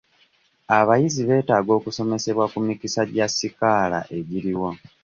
[0.77, 4.69] Abayizi beetaaga okusomesebwa ku mikisa gya sikaala egiriwo.